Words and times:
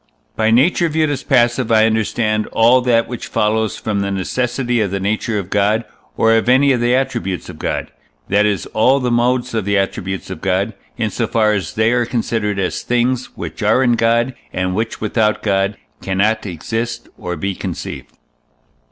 By 0.35 0.49
nature 0.49 0.89
viewed 0.89 1.11
as 1.11 1.21
passive 1.21 1.71
I 1.71 1.85
understand 1.85 2.47
all 2.47 2.81
that 2.81 3.07
which 3.07 3.27
follows 3.27 3.77
from 3.77 3.99
the 3.99 4.09
necessity 4.09 4.81
of 4.81 4.89
the 4.89 4.99
nature 4.99 5.37
of 5.37 5.51
God, 5.51 5.85
or 6.17 6.33
of 6.35 6.49
any 6.49 6.71
of 6.71 6.81
the 6.81 6.95
attributes 6.95 7.49
of 7.49 7.59
God, 7.59 7.91
that 8.27 8.43
is, 8.43 8.65
all 8.73 8.99
the 8.99 9.11
modes 9.11 9.53
of 9.53 9.63
the 9.63 9.77
attributes 9.77 10.31
of 10.31 10.41
God, 10.41 10.73
in 10.97 11.11
so 11.11 11.27
far 11.27 11.53
as 11.53 11.75
they 11.75 11.91
are 11.91 12.07
considered 12.07 12.57
as 12.57 12.81
things 12.81 13.27
which 13.37 13.61
are 13.61 13.83
in 13.83 13.91
God, 13.93 14.33
and 14.51 14.73
which 14.73 15.01
without 15.01 15.43
God 15.43 15.77
cannot 16.01 16.47
exist 16.47 17.07
or 17.15 17.35
be 17.35 17.53
conceived. 17.53 18.17